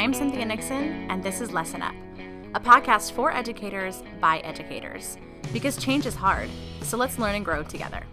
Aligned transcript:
I'm 0.00 0.14
Cynthia 0.14 0.46
Nixon, 0.46 1.10
and 1.10 1.22
this 1.22 1.42
is 1.42 1.52
Lesson 1.52 1.82
Up, 1.82 1.94
a 2.54 2.58
podcast 2.58 3.12
for 3.12 3.30
educators 3.30 4.02
by 4.18 4.38
educators. 4.38 5.18
Because 5.52 5.76
change 5.76 6.06
is 6.06 6.14
hard, 6.14 6.48
so 6.80 6.96
let's 6.96 7.18
learn 7.18 7.34
and 7.34 7.44
grow 7.44 7.62
together. 7.62 8.04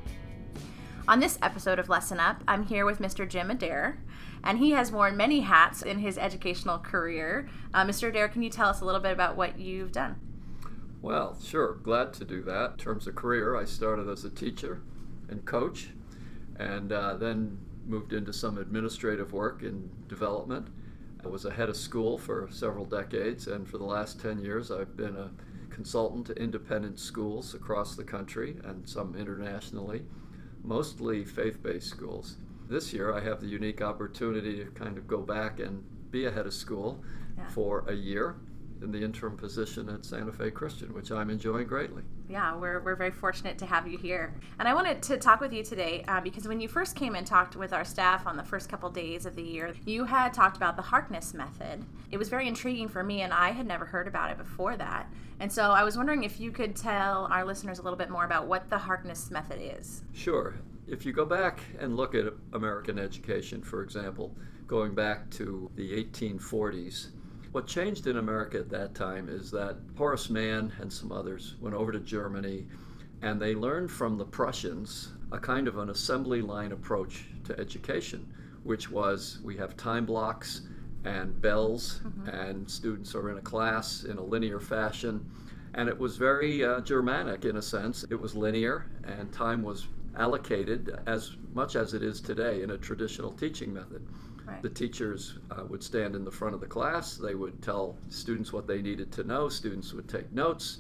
On 1.08 1.22
this 1.22 1.40
episode 1.42 1.80
of 1.80 1.88
Lesson 1.88 2.20
Up, 2.20 2.44
I'm 2.46 2.66
here 2.66 2.86
with 2.86 3.00
Mr. 3.00 3.26
Jim 3.26 3.48
Adare, 3.48 4.00
and 4.44 4.58
he 4.58 4.72
has 4.72 4.92
worn 4.92 5.16
many 5.16 5.40
hats 5.40 5.82
in 5.82 6.00
his 6.00 6.18
educational 6.18 6.78
career. 6.78 7.48
Uh, 7.74 7.86
Mr. 7.86 8.12
Adare, 8.12 8.30
can 8.30 8.44
you 8.44 8.50
tell 8.50 8.68
us 8.68 8.82
a 8.82 8.86
little 8.86 9.00
bit 9.00 9.14
about 9.14 9.38
what 9.38 9.58
you've 9.58 9.94
done? 9.94 10.20
Well, 11.02 11.38
sure, 11.42 11.76
glad 11.76 12.12
to 12.16 12.26
do 12.26 12.44
that. 12.44 12.72
In 12.72 12.78
terms 12.80 13.08
of 13.08 13.16
career, 13.16 13.56
I 13.56 13.64
started 13.64 14.10
as 14.10 14.26
a 14.26 14.30
teacher 14.30 14.82
and 15.30 15.46
coach, 15.46 15.92
and 16.60 16.92
uh, 16.92 17.16
then 17.16 17.60
moved 17.88 18.12
into 18.12 18.34
some 18.34 18.58
administrative 18.58 19.32
work 19.32 19.64
in 19.64 19.90
development. 20.10 20.68
I 21.28 21.30
was 21.30 21.44
a 21.44 21.52
head 21.52 21.68
of 21.68 21.76
school 21.76 22.18
for 22.18 22.48
several 22.52 22.86
decades, 22.86 23.48
and 23.48 23.68
for 23.68 23.78
the 23.78 23.84
last 23.84 24.18
10 24.22 24.40
years, 24.40 24.72
I've 24.72 24.96
been 24.96 25.18
a 25.18 25.30
consultant 25.70 26.28
to 26.28 26.34
independent 26.42 27.00
schools 27.00 27.54
across 27.54 27.98
the 27.98 28.04
country 28.06 28.56
and 28.64 28.88
some 28.88 29.14
internationally, 29.14 30.04
mostly 30.64 31.26
faith 31.26 31.62
based 31.62 31.90
schools. 31.90 32.38
This 32.70 32.94
year, 32.94 33.14
I 33.14 33.20
have 33.20 33.42
the 33.42 33.48
unique 33.48 33.82
opportunity 33.82 34.64
to 34.64 34.72
kind 34.72 34.98
of 34.98 35.06
go 35.06 35.18
back 35.22 35.60
and 35.60 35.84
be 36.12 36.24
a 36.24 36.32
head 36.32 36.46
of 36.48 36.54
school 36.54 37.04
Yeah. 37.38 37.50
for 37.50 37.84
a 37.90 37.94
year 37.94 38.36
in 38.82 38.92
the 38.92 39.04
interim 39.04 39.38
position 39.38 39.90
at 39.90 40.06
Santa 40.06 40.32
Fe 40.32 40.52
Christian, 40.52 40.94
which 40.94 41.12
I'm 41.12 41.30
enjoying 41.30 41.68
greatly. 41.68 42.04
Yeah, 42.30 42.56
we're, 42.56 42.82
we're 42.82 42.96
very 42.96 43.12
fortunate 43.12 43.58
to 43.60 43.66
have 43.66 43.88
you 43.88 43.98
here. 43.98 44.34
And 44.60 44.68
I 44.68 44.74
wanted 44.74 45.02
to 45.04 45.18
talk 45.18 45.40
with 45.40 45.54
you 45.54 45.64
today 45.64 46.04
uh, 46.08 46.22
because 46.22 46.48
when 46.48 46.60
you 46.60 46.68
first 46.68 46.96
came 46.96 47.16
and 47.16 47.26
talked 47.26 47.56
with 47.56 47.74
our 47.74 47.86
staff 47.86 48.28
on 48.28 48.38
the 48.38 48.44
first 48.44 48.70
couple 48.70 48.90
days 48.90 49.26
of 49.26 49.36
the 49.36 49.44
year, 49.44 49.74
you 49.86 50.06
had 50.06 50.34
talked 50.34 50.58
about 50.58 50.76
the 50.76 50.82
Harkness 50.82 51.34
method. 51.34 51.86
It 52.12 52.18
was 52.18 52.30
very 52.30 52.48
intriguing 52.48 52.88
for 52.88 53.04
me, 53.04 53.22
and 53.22 53.34
I 53.34 53.52
had 53.52 53.66
never 53.66 53.86
heard 53.86 54.08
about 54.08 54.32
it 54.32 54.38
before 54.38 54.78
that. 54.78 55.12
And 55.40 55.52
so 55.52 55.72
I 55.72 55.84
was 55.84 55.98
wondering 55.98 56.24
if 56.24 56.40
you 56.40 56.52
could 56.52 56.76
tell 56.76 57.28
our 57.32 57.46
listeners 57.46 57.80
a 57.80 57.84
little 57.84 57.98
bit 57.98 58.10
more 58.10 58.26
about 58.26 58.48
what 58.48 58.70
the 58.70 58.78
Harkness 58.78 59.30
method 59.32 59.60
is. 59.62 60.02
Sure. 60.14 60.56
If 60.88 61.06
you 61.06 61.14
go 61.14 61.26
back 61.26 61.60
and 61.80 61.96
look 61.98 62.16
at 62.16 62.26
American 62.54 62.98
education, 62.98 63.62
for 63.62 63.84
example, 63.84 64.36
going 64.68 64.96
back 64.96 65.30
to 65.32 65.70
the 65.76 66.04
1840s, 66.04 67.10
what 67.58 67.66
changed 67.66 68.06
in 68.06 68.18
America 68.18 68.60
at 68.60 68.70
that 68.70 68.94
time 68.94 69.28
is 69.28 69.50
that 69.50 69.76
Horace 69.98 70.30
Mann 70.30 70.72
and 70.80 70.94
some 70.94 71.12
others 71.12 71.56
went 71.60 71.76
over 71.76 71.92
to 71.92 72.00
Germany 72.00 72.68
and 73.24 73.42
they 73.42 73.56
learned 73.56 73.90
from 73.90 74.16
the 74.16 74.26
Prussians 74.26 75.14
a 75.32 75.40
kind 75.40 75.68
of 75.68 75.80
an 75.80 75.90
assembly 75.90 76.40
line 76.40 76.72
approach 76.72 77.24
to 77.46 77.60
education, 77.60 78.32
which 78.62 78.92
was 78.92 79.40
we 79.44 79.58
have 79.58 79.76
time 79.76 80.06
blocks 80.06 80.68
and 81.04 81.42
bells, 81.42 82.02
and 82.32 82.70
students 82.70 83.16
are 83.16 83.32
in 83.32 83.40
a 83.40 83.42
class 83.42 84.04
in 84.04 84.20
a 84.20 84.24
linear 84.24 84.60
fashion. 84.60 85.26
And 85.74 85.90
it 85.90 85.98
was 85.98 86.16
very 86.16 86.64
uh, 86.64 86.82
Germanic 86.82 87.44
in 87.44 87.58
a 87.58 87.62
sense. 87.64 88.06
It 88.12 88.22
was 88.22 88.36
linear, 88.36 88.86
and 89.04 89.34
time 89.34 89.64
was 89.64 89.88
allocated 90.16 90.96
as 91.08 91.32
much 91.56 91.76
as 91.76 91.96
it 91.96 92.04
is 92.04 92.22
today 92.22 92.62
in 92.62 92.70
a 92.70 92.78
traditional 92.78 93.32
teaching 93.32 93.74
method. 93.74 94.08
Right. 94.48 94.62
The 94.62 94.70
teachers 94.70 95.40
uh, 95.52 95.64
would 95.68 95.84
stand 95.84 96.16
in 96.16 96.24
the 96.24 96.32
front 96.32 96.56
of 96.56 96.62
the 96.62 96.68
class, 96.68 97.18
they 97.18 97.36
would 97.36 97.62
tell 97.62 97.98
students 98.10 98.54
what 98.54 98.66
they 98.66 98.82
needed 98.82 99.12
to 99.14 99.24
know, 99.24 99.50
students 99.50 99.94
would 99.94 100.08
take 100.08 100.32
notes, 100.32 100.80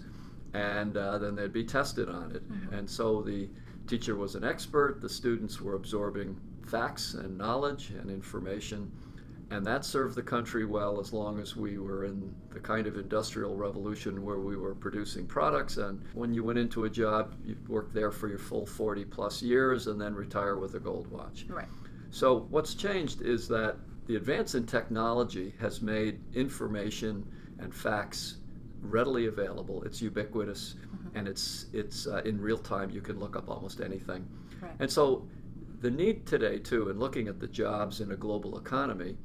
and 0.53 0.95
uh, 0.95 1.17
then 1.17 1.35
they'd 1.35 1.51
be 1.51 1.65
tested 1.65 2.07
on 2.07 2.31
it. 2.33 2.43
And 2.71 2.89
so 2.89 3.21
the 3.21 3.49
teacher 3.85 4.15
was 4.15 4.35
an 4.35 4.43
expert, 4.45 5.01
the 5.01 5.09
students 5.09 5.59
were 5.59 5.75
absorbing 5.75 6.39
facts 6.65 7.13
and 7.13 7.37
knowledge 7.37 7.89
and 7.89 8.09
information. 8.09 8.91
And 9.49 9.65
that 9.65 9.85
served 9.85 10.15
the 10.15 10.23
country 10.23 10.65
well 10.65 10.99
as 10.99 11.13
long 11.13 11.39
as 11.39 11.55
we 11.55 11.77
were 11.77 12.03
in 12.03 12.35
the 12.49 12.59
kind 12.59 12.85
of 12.85 12.97
industrial 12.97 13.55
revolution 13.55 14.25
where 14.25 14.39
we 14.39 14.57
were 14.57 14.75
producing 14.75 15.25
products. 15.25 15.77
And 15.77 16.03
when 16.13 16.33
you 16.33 16.43
went 16.43 16.59
into 16.59 16.83
a 16.83 16.89
job, 16.89 17.33
you 17.45 17.55
worked 17.69 17.93
there 17.93 18.11
for 18.11 18.27
your 18.27 18.39
full 18.39 18.65
40 18.65 19.05
plus 19.05 19.41
years 19.41 19.87
and 19.87 19.99
then 20.01 20.13
retire 20.13 20.57
with 20.57 20.75
a 20.75 20.79
gold 20.79 21.09
watch. 21.09 21.45
Right. 21.47 21.67
So, 22.17 22.47
what's 22.49 22.73
changed 22.73 23.21
is 23.21 23.47
that 23.49 23.75
the 24.07 24.15
advance 24.15 24.55
in 24.55 24.65
technology 24.65 25.53
has 25.59 25.83
made 25.83 26.19
information 26.33 27.23
and 27.59 27.71
facts 27.71 28.37
readily 28.81 29.27
available. 29.27 29.83
It's 29.83 30.01
ubiquitous 30.01 30.77
and 31.13 31.27
it's, 31.27 31.67
it's 31.73 32.07
uh, 32.07 32.23
in 32.25 32.41
real 32.41 32.57
time. 32.57 32.89
You 32.89 33.01
can 33.01 33.19
look 33.19 33.35
up 33.35 33.51
almost 33.51 33.81
anything. 33.81 34.27
Right. 34.59 34.71
And 34.79 34.91
so, 34.91 35.27
the 35.81 35.91
need 35.91 36.25
today, 36.25 36.57
too, 36.57 36.89
in 36.89 36.97
looking 36.97 37.27
at 37.27 37.39
the 37.39 37.45
jobs 37.45 38.01
in 38.01 38.11
a 38.11 38.15
global 38.15 38.57
economy, 38.57 39.15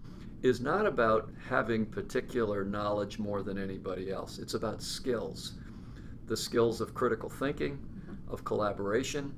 is 0.42 0.60
not 0.60 0.84
about 0.84 1.31
having 1.48 1.86
particular 1.86 2.62
knowledge 2.62 3.19
more 3.19 3.42
than 3.42 3.56
anybody 3.56 4.12
else. 4.12 4.38
It's 4.38 4.52
about 4.52 4.82
skills 4.82 5.54
the 6.26 6.36
skills 6.36 6.82
of 6.82 6.92
critical 6.92 7.31
thinking, 7.31 7.78
of 8.28 8.44
collaboration. 8.44 9.34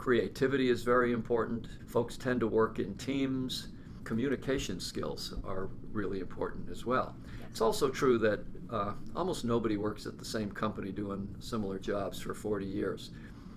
Creativity 0.00 0.70
is 0.70 0.82
very 0.82 1.12
important. 1.12 1.68
Folks 1.86 2.16
tend 2.16 2.40
to 2.40 2.46
work 2.46 2.78
in 2.78 2.94
teams. 2.94 3.68
Communication 4.04 4.80
skills 4.80 5.34
are 5.44 5.68
really 5.92 6.20
important 6.20 6.70
as 6.70 6.86
well. 6.86 7.14
It's 7.50 7.60
also 7.60 7.90
true 7.90 8.16
that 8.16 8.40
uh, 8.70 8.94
almost 9.14 9.44
nobody 9.44 9.76
works 9.76 10.06
at 10.06 10.18
the 10.18 10.24
same 10.24 10.50
company 10.52 10.90
doing 10.90 11.28
similar 11.38 11.78
jobs 11.78 12.18
for 12.18 12.32
40 12.32 12.64
years. 12.64 13.10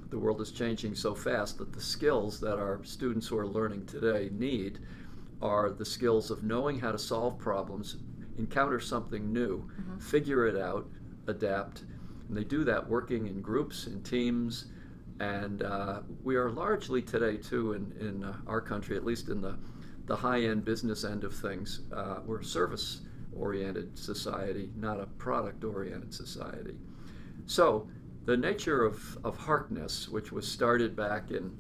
The 0.09 0.19
world 0.19 0.41
is 0.41 0.51
changing 0.51 0.95
so 0.95 1.15
fast 1.15 1.59
that 1.59 1.71
the 1.71 1.79
skills 1.79 2.41
that 2.41 2.59
our 2.59 2.83
students 2.83 3.25
who 3.25 3.37
are 3.37 3.47
learning 3.47 3.85
today 3.85 4.29
need 4.33 4.79
are 5.41 5.69
the 5.69 5.85
skills 5.85 6.29
of 6.29 6.43
knowing 6.43 6.77
how 6.77 6.91
to 6.91 6.99
solve 6.99 7.39
problems, 7.39 7.95
encounter 8.37 8.81
something 8.81 9.31
new, 9.31 9.65
figure 9.97 10.45
it 10.45 10.57
out, 10.57 10.89
adapt. 11.27 11.83
And 12.27 12.35
they 12.35 12.43
do 12.43 12.65
that 12.65 12.89
working 12.89 13.27
in 13.27 13.41
groups, 13.41 13.87
in 13.87 14.03
teams. 14.03 14.65
And 15.19 15.61
uh, 15.61 16.01
we 16.23 16.35
are 16.35 16.49
largely 16.49 17.01
today, 17.01 17.37
too, 17.37 17.73
in, 17.73 17.93
in 17.99 18.23
uh, 18.23 18.35
our 18.47 18.61
country, 18.61 18.97
at 18.97 19.05
least 19.05 19.29
in 19.29 19.41
the, 19.41 19.57
the 20.05 20.15
high 20.15 20.41
end 20.41 20.65
business 20.65 21.03
end 21.03 21.23
of 21.23 21.33
things, 21.33 21.81
uh, 21.95 22.17
we're 22.25 22.39
a 22.39 22.45
service 22.45 23.01
oriented 23.35 23.97
society, 23.97 24.69
not 24.75 24.99
a 24.99 25.05
product 25.05 25.63
oriented 25.63 26.13
society. 26.13 26.75
So, 27.45 27.87
the 28.25 28.37
nature 28.37 28.85
of, 28.85 29.17
of 29.23 29.37
Harkness, 29.37 30.07
which 30.07 30.31
was 30.31 30.47
started 30.47 30.95
back 30.95 31.31
in 31.31 31.51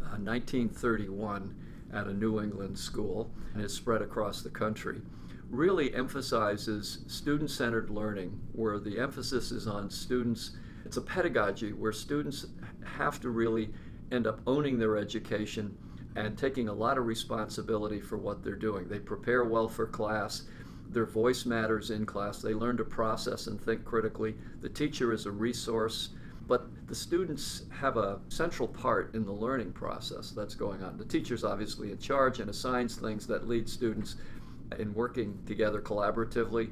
uh, 0.00 0.16
1931 0.16 1.54
at 1.92 2.06
a 2.06 2.12
New 2.12 2.40
England 2.40 2.78
school 2.78 3.30
and 3.52 3.62
has 3.62 3.72
spread 3.72 4.00
across 4.00 4.42
the 4.42 4.50
country, 4.50 5.02
really 5.50 5.94
emphasizes 5.94 7.04
student 7.06 7.50
centered 7.50 7.90
learning, 7.90 8.40
where 8.52 8.78
the 8.78 8.98
emphasis 8.98 9.52
is 9.52 9.66
on 9.66 9.90
students. 9.90 10.56
It's 10.84 10.96
a 10.96 11.02
pedagogy 11.02 11.72
where 11.72 11.92
students 11.92 12.46
have 12.84 13.20
to 13.20 13.30
really 13.30 13.70
end 14.12 14.26
up 14.26 14.40
owning 14.46 14.78
their 14.78 14.96
education 14.96 15.76
and 16.16 16.38
taking 16.38 16.68
a 16.68 16.72
lot 16.72 16.98
of 16.98 17.06
responsibility 17.06 18.00
for 18.00 18.16
what 18.16 18.42
they're 18.42 18.54
doing. 18.54 18.88
They 18.88 19.00
prepare 19.00 19.44
well 19.44 19.68
for 19.68 19.86
class. 19.86 20.42
Their 20.90 21.06
voice 21.06 21.44
matters 21.44 21.90
in 21.90 22.06
class. 22.06 22.40
They 22.40 22.54
learn 22.54 22.76
to 22.76 22.84
process 22.84 23.48
and 23.48 23.60
think 23.60 23.84
critically. 23.84 24.36
The 24.60 24.68
teacher 24.68 25.12
is 25.12 25.26
a 25.26 25.32
resource, 25.32 26.10
but 26.46 26.68
the 26.86 26.94
students 26.94 27.62
have 27.70 27.96
a 27.96 28.20
central 28.28 28.68
part 28.68 29.14
in 29.14 29.24
the 29.24 29.32
learning 29.32 29.72
process 29.72 30.30
that's 30.30 30.54
going 30.54 30.82
on. 30.82 30.96
The 30.96 31.04
teacher's 31.04 31.42
obviously 31.42 31.90
in 31.90 31.98
charge 31.98 32.38
and 32.38 32.48
assigns 32.48 32.96
things 32.96 33.26
that 33.26 33.48
lead 33.48 33.68
students 33.68 34.16
in 34.78 34.94
working 34.94 35.38
together 35.46 35.80
collaboratively 35.80 36.70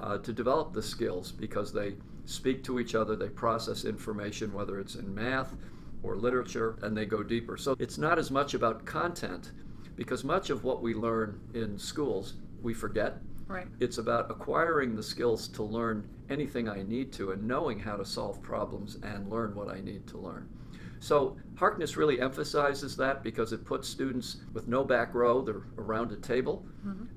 uh, 0.00 0.18
to 0.18 0.32
develop 0.32 0.72
the 0.72 0.82
skills 0.82 1.30
because 1.30 1.72
they 1.72 1.94
speak 2.30 2.62
to 2.64 2.78
each 2.78 2.94
other, 2.94 3.16
they 3.16 3.28
process 3.28 3.84
information, 3.84 4.52
whether 4.52 4.78
it's 4.78 4.94
in 4.94 5.12
math 5.14 5.56
or 6.02 6.16
literature, 6.16 6.78
and 6.82 6.96
they 6.96 7.04
go 7.04 7.22
deeper. 7.22 7.56
So 7.56 7.74
it's 7.78 7.98
not 7.98 8.18
as 8.18 8.30
much 8.30 8.54
about 8.54 8.84
content 8.86 9.52
because 9.96 10.24
much 10.24 10.48
of 10.50 10.64
what 10.64 10.80
we 10.82 10.94
learn 10.94 11.38
in 11.54 11.78
schools 11.78 12.34
we 12.62 12.72
forget 12.74 13.18
Right. 13.48 13.66
it's 13.80 13.98
about 13.98 14.30
acquiring 14.30 14.94
the 14.94 15.02
skills 15.02 15.48
to 15.48 15.64
learn 15.64 16.08
anything 16.28 16.68
I 16.68 16.82
need 16.84 17.10
to 17.14 17.32
and 17.32 17.42
knowing 17.42 17.80
how 17.80 17.96
to 17.96 18.04
solve 18.04 18.40
problems 18.40 18.96
and 19.02 19.28
learn 19.28 19.56
what 19.56 19.68
I 19.68 19.80
need 19.80 20.06
to 20.08 20.18
learn. 20.18 20.48
So 21.00 21.36
Harkness 21.56 21.96
really 21.96 22.20
emphasizes 22.20 22.96
that 22.98 23.24
because 23.24 23.52
it 23.52 23.64
puts 23.64 23.88
students 23.88 24.36
with 24.52 24.68
no 24.68 24.84
back 24.84 25.14
row, 25.14 25.42
they're 25.42 25.62
around 25.78 26.12
a 26.12 26.16
table, 26.16 26.64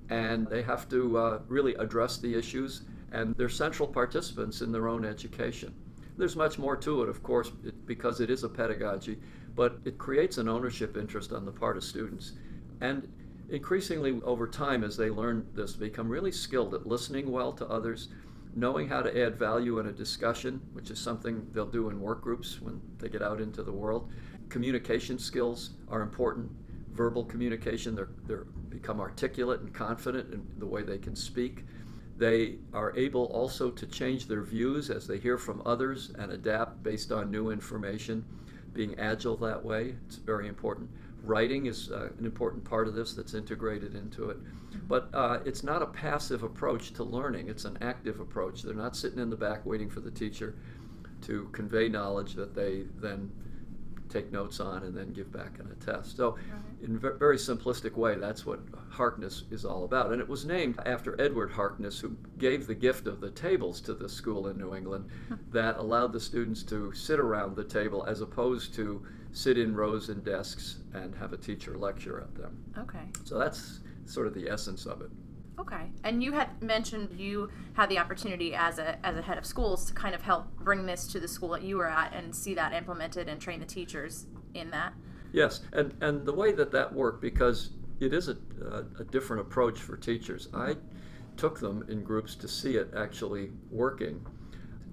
and 0.10 0.48
they 0.48 0.64
have 0.64 0.90
to 0.90 1.18
uh, 1.18 1.40
really 1.48 1.76
address 1.76 2.18
the 2.18 2.34
issues, 2.34 2.82
and 3.14 3.34
they're 3.38 3.48
central 3.48 3.88
participants 3.88 4.62
in 4.62 4.72
their 4.72 4.88
own 4.88 5.06
education. 5.06 5.74
There's 6.18 6.36
much 6.36 6.60
more 6.60 6.76
to 6.78 7.04
it, 7.04 7.10
of 7.10 7.24
course, 7.24 7.50
because 7.86 8.20
it 8.20 8.30
is 8.30 8.44
a 8.44 8.50
pedagogy, 8.50 9.18
but 9.56 9.78
it 9.86 9.98
creates 9.98 10.38
an 10.38 10.50
ownership 10.50 10.98
interest 10.98 11.32
on 11.32 11.46
the 11.46 11.52
part 11.52 11.78
of 11.78 11.84
students. 11.84 12.34
And 12.82 13.08
increasingly 13.50 14.20
over 14.24 14.48
time, 14.48 14.84
as 14.84 14.98
they 14.98 15.10
learn 15.10 15.48
this, 15.54 15.74
become 15.74 16.10
really 16.10 16.32
skilled 16.32 16.74
at 16.74 16.86
listening 16.86 17.32
well 17.32 17.54
to 17.54 17.68
others, 17.68 18.10
knowing 18.56 18.88
how 18.88 19.02
to 19.02 19.26
add 19.26 19.36
value 19.38 19.80
in 19.80 19.88
a 19.88 19.92
discussion, 19.92 20.62
which 20.74 20.92
is 20.92 21.00
something 21.00 21.48
they'll 21.52 21.66
do 21.66 21.90
in 21.90 22.00
work 22.00 22.22
groups 22.22 22.62
when 22.62 22.82
they 23.00 23.10
get 23.10 23.22
out 23.24 23.42
into 23.42 23.64
the 23.64 23.72
world. 23.72 24.12
Communication 24.50 25.18
skills 25.18 25.72
are 25.90 26.02
important. 26.02 26.52
verbal 26.94 27.26
communication. 27.26 27.96
They're, 27.96 28.10
they're 28.26 28.46
become 28.70 29.00
articulate 29.00 29.62
and 29.62 29.74
confident 29.74 30.34
in 30.34 30.46
the 30.58 30.66
way 30.66 30.84
they 30.84 30.98
can 30.98 31.16
speak. 31.16 31.66
They 32.24 32.56
are 32.74 32.96
able 32.96 33.26
also 33.26 33.70
to 33.70 33.86
change 33.86 34.28
their 34.28 34.44
views 34.44 34.90
as 34.90 35.06
they 35.06 35.18
hear 35.18 35.38
from 35.38 35.62
others 35.66 36.14
and 36.18 36.32
adapt 36.32 36.82
based 36.82 37.12
on 37.12 37.30
new 37.30 37.50
information. 37.50 38.24
Being 38.72 38.98
agile 38.98 39.36
that 39.38 39.66
way, 39.66 39.98
it's 40.08 40.16
very 40.16 40.48
important. 40.48 40.90
Writing 41.22 41.66
is 41.66 41.92
uh, 41.92 42.12
an 42.18 42.24
important 42.24 42.64
part 42.64 42.88
of 42.88 42.96
this 42.96 43.14
that's 43.14 43.34
integrated 43.34 43.94
into 43.94 44.30
it. 44.30 44.38
But 44.88 45.10
uh, 45.14 45.40
it's 45.44 45.64
not 45.64 45.82
a 45.82 45.88
passive 45.88 46.44
approach 46.44 46.94
to 46.94 47.04
learning, 47.04 47.50
it's 47.50 47.66
an 47.66 47.78
active 47.82 48.22
approach. 48.22 48.62
They're 48.62 48.74
not 48.74 48.96
sitting 48.96 49.20
in 49.20 49.30
the 49.30 49.36
back 49.36 49.66
waiting 49.66 49.90
for 49.90 50.00
the 50.00 50.12
teacher 50.12 50.56
to 51.24 51.50
convey 51.52 51.90
knowledge 51.90 52.36
that 52.36 52.56
they 52.56 52.86
then 53.02 53.34
take 54.14 54.32
notes 54.32 54.60
on 54.60 54.84
and 54.84 54.96
then 54.96 55.12
give 55.12 55.32
back 55.32 55.60
in 55.60 55.68
a 55.68 55.76
test. 55.76 56.16
So, 56.16 56.38
in 56.82 56.96
a 56.96 57.00
very 57.00 57.38
simplistic 57.38 57.96
way, 57.96 58.16
that's 58.16 58.46
what 58.46 58.60
Harkness 58.90 59.44
is 59.50 59.66
all 59.66 59.86
about. 59.86 60.12
And 60.12 60.22
it 60.22 60.30
was 60.30 60.46
named 60.46 60.80
after 60.86 61.20
Edward 61.20 61.52
Harkness, 61.52 62.00
who 62.00 62.16
gave 62.38 62.68
the 62.68 62.76
gift 62.76 63.08
of 63.08 63.20
the 63.22 63.32
tables 63.32 63.82
to 63.82 63.94
the 63.94 64.08
school 64.08 64.48
in 64.48 64.58
New 64.58 64.76
England 64.76 65.10
that 65.52 65.78
allowed 65.78 66.14
the 66.14 66.20
students 66.20 66.64
to 66.64 66.94
sit 66.94 67.20
around 67.20 67.56
the 67.56 67.64
table 67.64 68.06
as 68.06 68.22
opposed 68.22 68.74
to 68.76 69.04
sit 69.32 69.58
in 69.58 69.76
rows 69.76 70.10
and 70.10 70.24
desks 70.24 70.78
and 70.94 71.16
have 71.16 71.34
a 71.34 71.38
teacher 71.38 71.78
lecture 71.78 72.22
at 72.22 72.36
them. 72.36 72.64
Okay. 72.78 73.08
So, 73.24 73.40
that's 73.40 73.80
sort 74.06 74.28
of 74.28 74.34
the 74.34 74.48
essence 74.50 74.86
of 74.86 75.02
it. 75.02 75.10
Okay. 75.60 75.92
And 76.04 76.24
you 76.24 76.32
had 76.34 76.62
mentioned 76.62 77.10
you 77.18 77.50
had 77.74 77.90
the 77.90 78.00
opportunity 78.00 78.56
as 78.56 78.80
a 78.80 79.04
as 79.06 79.18
a 79.18 79.22
head 79.22 79.38
of 79.38 79.46
schools 79.46 79.86
to 79.86 79.94
kind 79.94 80.16
of 80.16 80.22
help 80.22 80.48
bring 80.58 80.86
this 80.86 81.08
to 81.08 81.20
the 81.20 81.28
school 81.28 81.50
that 81.50 81.62
you 81.62 81.78
were 81.78 81.90
at 81.90 82.14
and 82.14 82.36
see 82.36 82.54
that 82.56 82.74
implemented 82.74 83.28
and 83.28 83.40
train 83.40 83.60
the 83.60 83.66
teachers 83.66 84.26
in 84.54 84.72
that. 84.72 84.94
Yes, 85.32 85.62
and 85.72 85.94
and 86.02 86.26
the 86.26 86.34
way 86.34 86.52
that 86.54 86.72
that 86.72 86.94
worked 86.94 87.22
because 87.22 87.72
it 88.00 88.14
is 88.14 88.28
a, 88.28 88.38
a, 89.00 89.04
different 89.06 89.42
approach 89.42 89.80
for 89.80 89.96
teachers. 89.96 90.50
I 90.54 90.76
took 91.38 91.60
them 91.60 91.86
in 91.88 92.04
groups 92.04 92.36
to 92.36 92.48
see 92.48 92.76
it 92.76 92.92
actually 92.98 93.52
working, 93.72 94.26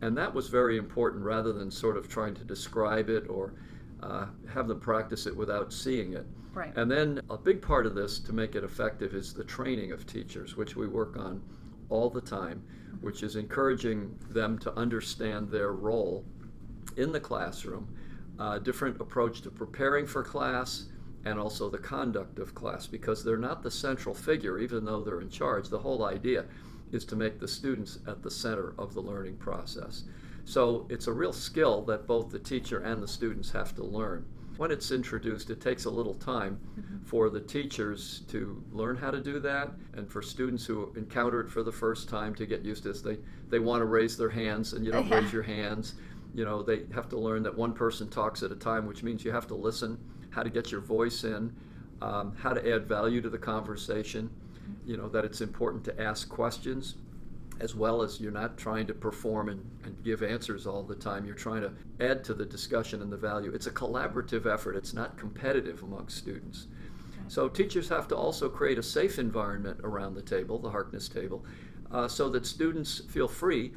and 0.02 0.16
that 0.16 0.32
was 0.32 0.48
very 0.48 0.76
important 0.76 1.24
rather 1.24 1.52
than 1.52 1.70
sort 1.70 1.96
of 1.96 2.08
trying 2.08 2.34
to 2.34 2.44
describe 2.44 3.08
it 3.08 3.28
or 3.28 3.54
uh, 4.02 4.26
have 4.52 4.68
them 4.68 4.80
practice 4.80 5.26
it 5.26 5.36
without 5.36 5.72
seeing 5.72 6.12
it. 6.12 6.26
Right. 6.52 6.76
And 6.76 6.90
then 6.90 7.20
a 7.30 7.38
big 7.38 7.62
part 7.62 7.86
of 7.86 7.94
this 7.94 8.18
to 8.20 8.32
make 8.32 8.54
it 8.54 8.64
effective 8.64 9.14
is 9.14 9.32
the 9.32 9.44
training 9.44 9.92
of 9.92 10.06
teachers, 10.06 10.56
which 10.56 10.76
we 10.76 10.88
work 10.88 11.16
on 11.16 11.42
all 11.88 12.10
the 12.10 12.20
time, 12.20 12.62
which 13.00 13.22
is 13.22 13.36
encouraging 13.36 14.16
them 14.30 14.58
to 14.58 14.72
understand 14.74 15.50
their 15.50 15.72
role 15.72 16.24
in 16.96 17.12
the 17.12 17.20
classroom, 17.20 17.88
a 18.38 18.58
different 18.58 19.00
approach 19.00 19.42
to 19.42 19.50
preparing 19.50 20.06
for 20.06 20.24
class, 20.24 20.86
and 21.24 21.38
also 21.38 21.68
the 21.68 21.78
conduct 21.78 22.38
of 22.38 22.54
class, 22.54 22.86
because 22.86 23.22
they're 23.22 23.36
not 23.36 23.62
the 23.62 23.70
central 23.70 24.14
figure, 24.14 24.58
even 24.58 24.84
though 24.84 25.02
they're 25.02 25.20
in 25.20 25.28
charge. 25.28 25.68
The 25.68 25.78
whole 25.78 26.04
idea 26.04 26.46
is 26.92 27.04
to 27.04 27.16
make 27.16 27.38
the 27.38 27.46
students 27.46 27.98
at 28.08 28.22
the 28.22 28.30
center 28.30 28.74
of 28.78 28.94
the 28.94 29.00
learning 29.00 29.36
process. 29.36 30.04
So 30.44 30.86
it's 30.88 31.06
a 31.06 31.12
real 31.12 31.32
skill 31.32 31.82
that 31.82 32.06
both 32.06 32.30
the 32.30 32.38
teacher 32.38 32.80
and 32.80 33.02
the 33.02 33.08
students 33.08 33.50
have 33.52 33.74
to 33.76 33.84
learn 33.84 34.24
when 34.60 34.70
it's 34.70 34.90
introduced, 34.90 35.48
it 35.48 35.58
takes 35.58 35.86
a 35.86 35.90
little 35.90 36.12
time 36.12 36.60
mm-hmm. 36.78 37.02
for 37.06 37.30
the 37.30 37.40
teachers 37.40 38.24
to 38.28 38.62
learn 38.72 38.94
how 38.94 39.10
to 39.10 39.18
do 39.18 39.40
that, 39.40 39.70
and 39.94 40.06
for 40.06 40.20
students 40.20 40.66
who 40.66 40.92
encounter 40.98 41.40
it 41.40 41.48
for 41.48 41.62
the 41.62 41.72
first 41.72 42.10
time 42.10 42.34
to 42.34 42.44
get 42.44 42.60
used 42.60 42.82
to 42.82 42.90
this. 42.90 43.00
They 43.00 43.16
they 43.48 43.58
want 43.58 43.80
to 43.80 43.86
raise 43.86 44.18
their 44.18 44.28
hands, 44.28 44.74
and 44.74 44.84
you 44.84 44.92
don't 44.92 45.08
raise 45.08 45.32
your 45.32 45.42
hands. 45.42 45.94
You 46.34 46.44
know, 46.44 46.62
they 46.62 46.82
have 46.92 47.08
to 47.08 47.18
learn 47.18 47.42
that 47.44 47.56
one 47.56 47.72
person 47.72 48.10
talks 48.10 48.42
at 48.42 48.52
a 48.52 48.54
time, 48.54 48.84
which 48.84 49.02
means 49.02 49.24
you 49.24 49.32
have 49.32 49.46
to 49.46 49.54
listen, 49.54 49.98
how 50.28 50.42
to 50.42 50.50
get 50.50 50.70
your 50.70 50.82
voice 50.82 51.24
in, 51.24 51.56
um, 52.02 52.36
how 52.36 52.52
to 52.52 52.60
add 52.70 52.86
value 52.86 53.22
to 53.22 53.30
the 53.30 53.38
conversation. 53.38 54.28
You 54.84 54.98
know, 54.98 55.08
that 55.08 55.24
it's 55.24 55.40
important 55.40 55.84
to 55.84 55.98
ask 55.98 56.28
questions 56.28 56.96
as 57.60 57.74
well 57.74 58.02
as 58.02 58.20
you're 58.20 58.32
not 58.32 58.56
trying 58.56 58.86
to 58.86 58.94
perform 58.94 59.50
and, 59.50 59.64
and, 59.84 60.02
give 60.02 60.22
answers 60.22 60.66
all 60.66 60.82
the 60.82 60.94
time. 60.94 61.26
You're 61.26 61.34
trying 61.34 61.60
to 61.60 61.72
add 62.00 62.24
to 62.24 62.34
the 62.34 62.44
discussion 62.44 63.02
and 63.02 63.12
the 63.12 63.16
value. 63.16 63.52
It's 63.52 63.66
a 63.66 63.70
collaborative 63.70 64.46
effort, 64.46 64.76
it's 64.76 64.94
not 64.94 65.18
competitive 65.18 65.82
amongst 65.82 66.16
students. 66.16 66.66
So 67.28 67.48
teachers 67.48 67.88
have 67.90 68.08
to 68.08 68.16
also 68.16 68.48
create 68.48 68.78
a 68.78 68.82
safe 68.82 69.18
environment 69.18 69.80
around 69.84 70.14
the 70.14 70.22
table, 70.22 70.58
the 70.58 70.70
Harkness 70.70 71.08
table, 71.08 71.44
uh, 71.92 72.08
so 72.08 72.28
that 72.30 72.46
students 72.46 73.02
feel 73.08 73.28
free 73.28 73.72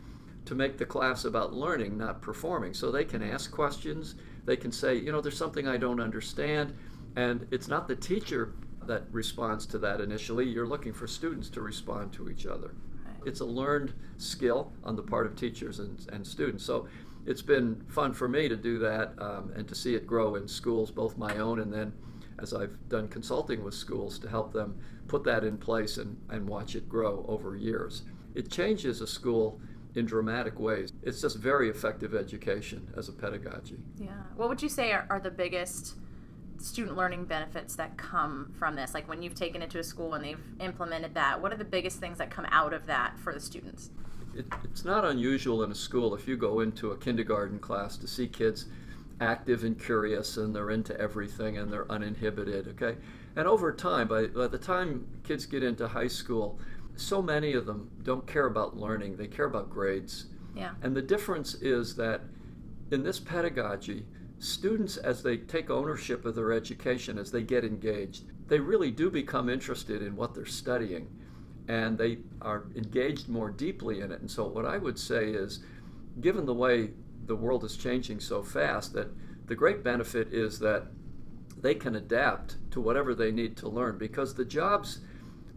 to 0.45 0.55
make 0.55 0.77
the 0.77 0.85
class 0.85 1.25
about 1.25 1.53
learning, 1.53 1.97
not 1.97 2.21
performing. 2.21 2.73
So 2.73 2.89
they 2.89 3.05
can 3.05 3.21
ask 3.21 3.51
questions, 3.51 4.15
they 4.45 4.57
can 4.57 4.71
say, 4.71 4.95
you 4.95 5.11
know, 5.11 5.21
there's 5.21 5.37
something 5.37 5.67
I 5.67 5.77
don't 5.77 5.99
understand, 5.99 6.73
and 7.15 7.47
it's 7.51 7.67
not 7.67 7.87
the 7.87 7.95
teacher 7.95 8.53
that 8.87 9.03
responds 9.11 9.65
to 9.67 9.77
that 9.79 10.01
initially. 10.01 10.45
You're 10.47 10.67
looking 10.67 10.93
for 10.93 11.07
students 11.07 11.49
to 11.51 11.61
respond 11.61 12.11
to 12.13 12.29
each 12.29 12.45
other 12.45 12.73
it's 13.25 13.39
a 13.39 13.45
learned 13.45 13.93
skill 14.17 14.71
on 14.83 14.95
the 14.95 15.03
part 15.03 15.25
of 15.25 15.35
teachers 15.35 15.79
and, 15.79 16.05
and 16.11 16.25
students. 16.25 16.65
So 16.65 16.87
it's 17.25 17.41
been 17.41 17.83
fun 17.87 18.13
for 18.13 18.27
me 18.27 18.49
to 18.49 18.55
do 18.55 18.79
that 18.79 19.13
um, 19.19 19.51
and 19.55 19.67
to 19.67 19.75
see 19.75 19.95
it 19.95 20.05
grow 20.05 20.35
in 20.35 20.47
schools, 20.47 20.91
both 20.91 21.17
my 21.17 21.37
own 21.37 21.59
and 21.59 21.73
then 21.73 21.93
as 22.39 22.53
I've 22.53 22.77
done 22.89 23.07
consulting 23.07 23.63
with 23.63 23.73
schools 23.73 24.19
to 24.19 24.29
help 24.29 24.51
them 24.51 24.77
put 25.07 25.23
that 25.25 25.43
in 25.43 25.57
place 25.57 25.97
and, 25.97 26.19
and 26.29 26.47
watch 26.47 26.75
it 26.75 26.89
grow 26.89 27.25
over 27.27 27.55
years. 27.55 28.03
It 28.35 28.51
changes 28.51 29.01
a 29.01 29.07
school 29.07 29.61
in 29.95 30.05
dramatic 30.05 30.59
ways. 30.59 30.91
It's 31.03 31.21
just 31.21 31.37
very 31.37 31.69
effective 31.69 32.15
education 32.15 32.89
as 32.97 33.09
a 33.09 33.13
pedagogy. 33.13 33.77
Yeah. 33.97 34.09
What 34.35 34.49
would 34.49 34.61
you 34.61 34.69
say 34.69 34.91
are, 34.91 35.05
are 35.09 35.19
the 35.19 35.31
biggest 35.31 35.95
student 36.57 36.95
learning 36.97 37.25
benefits 37.25 37.75
that 37.75 37.97
come 37.97 38.53
from 38.57 38.75
this? 38.75 38.93
Like 38.93 39.07
when 39.07 39.21
you've 39.21 39.35
taken 39.35 39.61
it 39.61 39.69
to 39.71 39.79
a 39.79 39.83
school 39.83 40.13
and 40.13 40.23
they've 40.23 40.43
implemented 40.59 41.13
that, 41.15 41.41
what 41.41 41.53
are 41.53 41.57
the 41.57 41.65
biggest 41.65 41.99
things 41.99 42.17
that 42.17 42.29
come 42.29 42.47
out 42.49 42.73
of 42.73 42.85
that 42.87 43.19
for 43.19 43.33
the 43.33 43.39
students? 43.39 43.89
It, 44.35 44.45
it's 44.63 44.85
not 44.85 45.05
unusual 45.05 45.63
in 45.63 45.71
a 45.71 45.75
school 45.75 46.15
if 46.15 46.27
you 46.27 46.37
go 46.37 46.61
into 46.61 46.91
a 46.91 46.97
kindergarten 46.97 47.59
class 47.59 47.97
to 47.97 48.07
see 48.07 48.27
kids 48.27 48.65
active 49.21 49.63
and 49.63 49.79
curious 49.79 50.37
and 50.37 50.55
they're 50.55 50.71
into 50.71 50.99
everything 50.99 51.57
and 51.57 51.71
they're 51.71 51.91
uninhibited, 51.91 52.67
okay? 52.69 52.97
And 53.35 53.47
over 53.47 53.71
time, 53.71 54.07
by, 54.07 54.27
by 54.27 54.47
the 54.47 54.57
time 54.57 55.07
kids 55.23 55.45
get 55.45 55.63
into 55.63 55.87
high 55.87 56.07
school, 56.07 56.59
so 56.95 57.21
many 57.21 57.53
of 57.53 57.65
them 57.65 57.89
don't 58.03 58.25
care 58.27 58.45
about 58.45 58.77
learning, 58.77 59.17
they 59.17 59.27
care 59.27 59.45
about 59.45 59.69
grades. 59.69 60.27
Yeah. 60.55 60.71
And 60.81 60.95
the 60.95 61.01
difference 61.01 61.55
is 61.55 61.95
that 61.95 62.21
in 62.91 63.03
this 63.03 63.19
pedagogy, 63.19 64.05
students, 64.43 64.97
as 64.97 65.23
they 65.23 65.37
take 65.37 65.69
ownership 65.69 66.25
of 66.25 66.35
their 66.35 66.51
education, 66.51 67.17
as 67.17 67.31
they 67.31 67.43
get 67.43 67.63
engaged, 67.63 68.23
they 68.47 68.59
really 68.59 68.91
do 68.91 69.09
become 69.09 69.49
interested 69.49 70.01
in 70.01 70.15
what 70.15 70.33
they're 70.33 70.45
studying 70.45 71.07
and 71.67 71.97
they 71.97 72.17
are 72.41 72.65
engaged 72.75 73.29
more 73.29 73.49
deeply 73.49 74.01
in 74.01 74.11
it. 74.11 74.19
And 74.19 74.29
so, 74.29 74.45
what 74.45 74.65
I 74.65 74.77
would 74.77 74.99
say 74.99 75.29
is, 75.29 75.63
given 76.19 76.45
the 76.45 76.53
way 76.53 76.91
the 77.25 77.35
world 77.35 77.63
is 77.63 77.77
changing 77.77 78.19
so 78.19 78.43
fast, 78.43 78.93
that 78.93 79.07
the 79.47 79.55
great 79.55 79.83
benefit 79.83 80.33
is 80.33 80.59
that 80.59 80.87
they 81.61 81.73
can 81.73 81.95
adapt 81.95 82.57
to 82.71 82.81
whatever 82.81 83.15
they 83.15 83.31
need 83.31 83.55
to 83.57 83.69
learn 83.69 83.97
because 83.97 84.33
the 84.33 84.43
jobs 84.43 84.99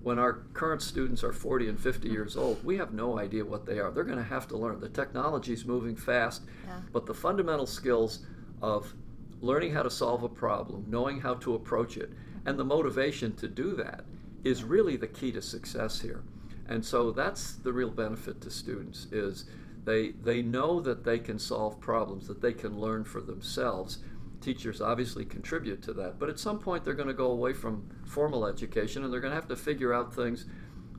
when 0.03 0.21
our 0.21 0.35
current 0.53 0.81
students 0.81 1.25
are 1.25 1.33
40 1.33 1.69
and 1.69 1.81
50 1.81 2.09
years 2.09 2.37
old, 2.37 2.65
we 2.65 2.77
have 2.77 2.93
no 2.93 3.19
idea 3.19 3.45
what 3.45 3.67
they 3.67 3.81
are. 3.81 3.91
They're 3.91 4.05
going 4.05 4.19
to 4.19 4.23
have 4.23 4.47
to 4.49 4.57
learn. 4.57 4.79
The 4.79 4.89
technology 4.89 5.53
is 5.53 5.65
moving 5.65 5.97
fast, 5.97 6.43
yeah. 6.65 6.79
but 6.93 7.07
the 7.07 7.15
fundamental 7.15 7.67
skills 7.67 8.21
of 8.63 8.95
learning 9.41 9.73
how 9.73 9.83
to 9.83 9.91
solve 9.91 10.23
a 10.23 10.29
problem, 10.29 10.85
knowing 10.89 11.21
how 11.21 11.35
to 11.35 11.55
approach 11.55 11.97
it, 11.97 12.11
and 12.45 12.59
the 12.59 12.65
motivation 12.65 13.35
to 13.37 13.49
do 13.49 13.75
that 13.77 14.05
is 14.45 14.65
really 14.65 14.97
the 14.97 15.07
key 15.07 15.33
to 15.33 15.43
success 15.43 16.01
here. 16.01 16.23
And 16.69 16.85
so 16.85 17.11
that's 17.11 17.55
the 17.55 17.73
real 17.73 17.91
benefit 17.91 18.41
to 18.43 18.51
students 18.51 19.07
is 19.13 19.45
they 19.85 20.11
they 20.11 20.43
know 20.43 20.81
that 20.81 21.05
they 21.05 21.19
can 21.19 21.39
solve 21.39 21.81
problems, 21.81 22.27
that 22.27 22.41
they 22.41 22.53
can 22.53 22.79
learn 22.79 23.05
for 23.05 23.21
themselves. 23.21 23.99
Teachers 24.41 24.81
obviously 24.81 25.25
contribute 25.25 25.83
to 25.83 25.93
that, 25.95 26.19
but 26.19 26.29
at 26.29 26.39
some 26.39 26.59
point 26.59 26.85
they're 26.85 26.95
going 26.95 27.09
to 27.09 27.15
go 27.15 27.31
away 27.31 27.53
from 27.53 27.89
formal 28.05 28.47
education 28.47 29.03
and 29.03 29.13
they're 29.13 29.21
going 29.21 29.33
to 29.33 29.37
have 29.37 29.49
to 29.49 29.57
figure 29.57 29.95
out 29.95 30.15
things 30.15 30.47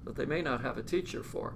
that 0.05 0.15
they 0.15 0.25
may 0.25 0.41
not 0.41 0.61
have 0.61 0.77
a 0.77 0.83
teacher 0.83 1.23
for. 1.23 1.55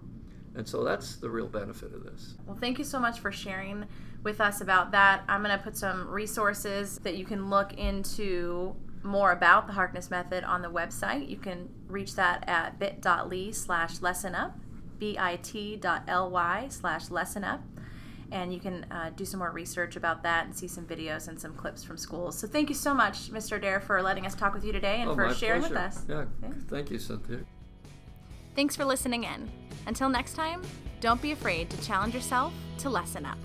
And 0.55 0.67
so 0.67 0.83
that's 0.83 1.15
the 1.15 1.29
real 1.29 1.47
benefit 1.47 1.93
of 1.93 2.03
this. 2.03 2.35
Well, 2.45 2.57
thank 2.57 2.77
you 2.77 2.83
so 2.83 2.99
much 2.99 3.19
for 3.19 3.31
sharing 3.31 3.85
with 4.23 4.41
us 4.41 4.61
about 4.61 4.91
that. 4.91 5.23
I'm 5.27 5.43
going 5.43 5.57
to 5.57 5.63
put 5.63 5.77
some 5.77 6.07
resources 6.07 6.99
that 7.03 7.15
you 7.15 7.25
can 7.25 7.49
look 7.49 7.73
into 7.73 8.75
more 9.03 9.31
about 9.31 9.67
the 9.67 9.73
Harkness 9.73 10.11
method 10.11 10.43
on 10.43 10.61
the 10.61 10.69
website. 10.69 11.29
You 11.29 11.37
can 11.37 11.69
reach 11.87 12.15
that 12.15 12.43
at 12.47 12.79
bit.ly 12.79 13.51
slash 13.51 14.01
lesson 14.01 14.35
up, 14.35 14.59
bit.ly 14.99 16.67
slash 16.69 17.09
lesson 17.09 17.43
up. 17.43 17.61
And 18.33 18.53
you 18.53 18.61
can 18.61 18.85
uh, 18.91 19.11
do 19.13 19.25
some 19.25 19.39
more 19.39 19.51
research 19.51 19.97
about 19.97 20.23
that 20.23 20.45
and 20.45 20.55
see 20.55 20.67
some 20.67 20.85
videos 20.85 21.27
and 21.27 21.39
some 21.39 21.53
clips 21.53 21.83
from 21.83 21.97
schools. 21.97 22.37
So 22.37 22.47
thank 22.47 22.69
you 22.69 22.75
so 22.75 22.93
much, 22.93 23.29
Mr. 23.29 23.61
Dare, 23.61 23.81
for 23.81 24.01
letting 24.01 24.25
us 24.25 24.35
talk 24.35 24.53
with 24.53 24.63
you 24.63 24.71
today 24.71 25.01
and 25.01 25.09
oh, 25.09 25.15
for 25.15 25.33
sharing 25.33 25.61
pleasure. 25.61 25.73
with 25.73 25.83
us. 25.83 26.05
Yeah. 26.07 26.25
yeah, 26.41 26.49
thank 26.69 26.91
you, 26.91 26.99
Cynthia. 26.99 27.39
Thanks 28.55 28.75
for 28.75 28.85
listening 28.85 29.23
in. 29.23 29.49
Until 29.87 30.09
next 30.09 30.33
time, 30.33 30.61
don't 30.99 31.21
be 31.21 31.31
afraid 31.31 31.69
to 31.69 31.81
challenge 31.81 32.13
yourself 32.13 32.53
to 32.79 32.89
lesson 32.89 33.25
up. 33.25 33.37